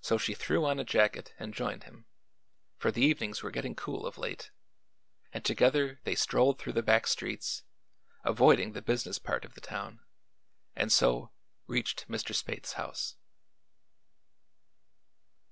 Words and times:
So 0.00 0.18
she 0.18 0.34
threw 0.34 0.66
on 0.66 0.80
a 0.80 0.84
jacket 0.84 1.32
and 1.38 1.54
joined 1.54 1.84
him, 1.84 2.06
for 2.78 2.90
the 2.90 3.02
evenings 3.04 3.44
were 3.44 3.52
getting 3.52 3.76
cool 3.76 4.04
of 4.04 4.18
late, 4.18 4.50
and 5.32 5.44
together 5.44 6.00
they 6.02 6.16
strolled 6.16 6.58
through 6.58 6.72
the 6.72 6.82
back 6.82 7.06
streets, 7.06 7.62
avoiding 8.24 8.72
the 8.72 8.82
business 8.82 9.20
part 9.20 9.44
of 9.44 9.54
the 9.54 9.60
town, 9.60 10.00
and 10.74 10.90
so 10.90 11.30
reached 11.68 12.08
Mr. 12.08 12.34
Spaythe's 12.34 12.72
house. 12.72 13.14